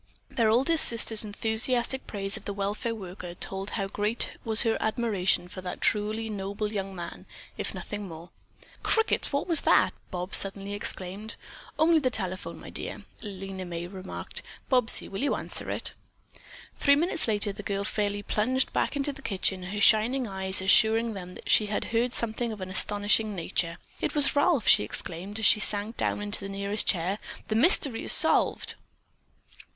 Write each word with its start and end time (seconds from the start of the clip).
Their 0.31 0.49
oldest 0.49 0.85
sister's 0.85 1.23
enthusiastic 1.23 2.07
praise 2.07 2.35
of 2.35 2.45
the 2.45 2.55
welfare 2.55 2.95
worker 2.95 3.35
told 3.35 3.69
how 3.77 3.85
great 3.85 4.35
was 4.43 4.63
her 4.63 4.75
admiration 4.81 5.47
for 5.47 5.61
that 5.61 5.79
truly 5.79 6.27
noble 6.27 6.73
young 6.73 6.95
man, 6.95 7.27
if 7.55 7.75
nothing 7.75 8.07
more. 8.07 8.31
"Crickets, 8.81 9.31
what 9.31 9.47
was 9.47 9.61
that?" 9.61 9.93
Bobs 10.09 10.39
suddenly 10.39 10.73
exclaimed. 10.73 11.35
"Only 11.77 11.99
the 11.99 12.09
telephone, 12.09 12.57
my 12.59 12.71
dear," 12.71 13.03
Lena 13.21 13.63
May 13.63 13.85
remarked. 13.85 14.41
"Bobsy, 14.71 15.07
will 15.07 15.21
you 15.21 15.35
answer 15.35 15.69
it?" 15.69 15.93
Three 16.77 16.95
minutes 16.95 17.27
later 17.27 17.51
that 17.51 17.61
girl 17.67 17.83
fairly 17.83 18.23
plunged 18.23 18.73
back 18.73 18.95
into 18.95 19.13
the 19.13 19.21
kitchen, 19.21 19.61
her 19.65 19.79
shining 19.79 20.27
eyes 20.27 20.61
assuring 20.63 21.13
them 21.13 21.35
that 21.35 21.47
she 21.47 21.67
had 21.67 21.83
heard 21.93 22.15
something 22.15 22.51
of 22.51 22.59
an 22.59 22.71
astonishing 22.71 23.35
nature. 23.35 23.77
"It 23.99 24.15
was 24.15 24.35
Ralph," 24.35 24.67
she 24.67 24.83
exclaimed, 24.83 25.37
as 25.37 25.45
she 25.45 25.59
sank 25.59 25.95
down 25.95 26.23
into 26.23 26.39
the 26.39 26.49
nearest 26.49 26.87
chair. 26.87 27.19
"The 27.49 27.53
mystery 27.55 28.03
is 28.03 28.11
solved!" 28.13 28.73